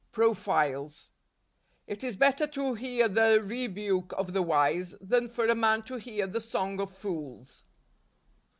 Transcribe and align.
Profiles." 0.11 1.11
It 1.93 2.03
is 2.03 2.17
better 2.17 2.47
to 2.47 2.73
hear 2.73 3.07
the 3.07 3.39
rebuke 3.45 4.13
of 4.17 4.33
the 4.33 4.43
icise, 4.43 4.95
than 4.99 5.27
for 5.27 5.45
a 5.45 5.53
man 5.53 5.83
to 5.83 5.97
hear 5.97 6.25
the 6.25 6.41
song 6.41 6.79
of 6.79 6.89
fools." 6.89 7.61